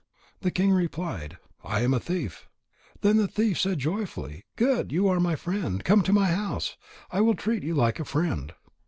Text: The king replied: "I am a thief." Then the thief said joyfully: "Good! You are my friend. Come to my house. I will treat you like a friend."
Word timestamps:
The 0.39 0.49
king 0.49 0.71
replied: 0.71 1.37
"I 1.63 1.81
am 1.81 1.93
a 1.93 1.99
thief." 1.99 2.49
Then 3.01 3.17
the 3.17 3.27
thief 3.27 3.59
said 3.59 3.77
joyfully: 3.77 4.45
"Good! 4.55 4.91
You 4.91 5.07
are 5.09 5.19
my 5.19 5.35
friend. 5.35 5.83
Come 5.85 6.01
to 6.01 6.11
my 6.11 6.29
house. 6.29 6.75
I 7.11 7.21
will 7.21 7.35
treat 7.35 7.61
you 7.61 7.75
like 7.75 7.99
a 7.99 8.05
friend." 8.05 8.51